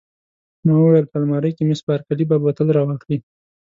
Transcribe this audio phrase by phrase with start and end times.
[0.65, 3.17] ما وویل: په المارۍ کې، مس بارکلي به بوتل را واخلي.